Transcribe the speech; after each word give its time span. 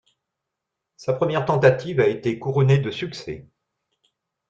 Sa 0.97 1.13
première 1.13 1.45
tentative 1.45 1.99
a 1.99 2.07
été 2.07 2.39
couronnée 2.39 2.79
de 2.79 2.89
succès. 2.89 3.47